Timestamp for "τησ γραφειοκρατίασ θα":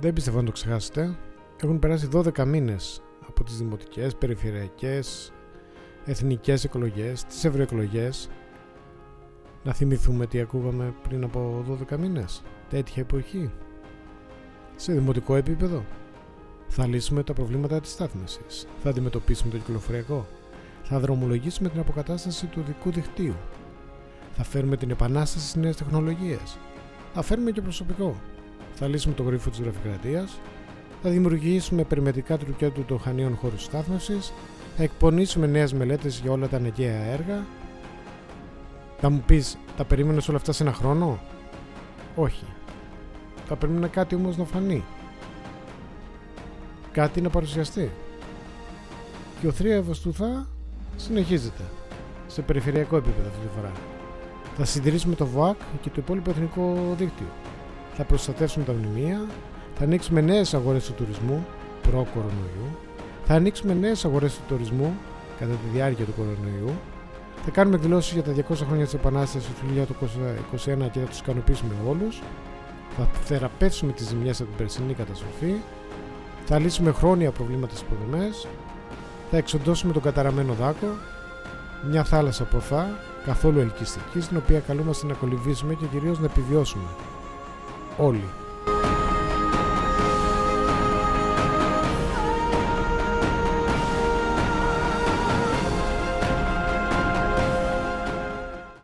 29.50-31.10